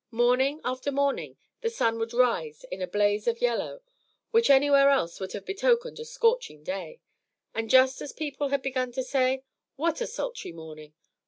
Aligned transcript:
Morning 0.09 0.61
after 0.65 0.91
morning 0.91 1.37
the 1.61 1.69
sun 1.69 1.99
would 1.99 2.11
rise 2.11 2.63
in 2.71 2.81
a 2.81 2.87
blaze 2.87 3.27
of 3.27 3.39
yellow, 3.39 3.83
which 4.31 4.49
anywhere 4.49 4.89
else 4.89 5.19
would 5.19 5.33
have 5.33 5.45
betokened 5.45 5.99
a 5.99 6.05
scorching 6.05 6.63
day; 6.63 7.01
and 7.53 7.69
just 7.69 8.01
as 8.01 8.11
people 8.11 8.47
had 8.47 8.63
begun 8.63 8.91
to 8.93 9.03
say, 9.03 9.43
"What 9.75 10.01
a 10.01 10.07
sultry 10.07 10.53
morning!" 10.53 10.95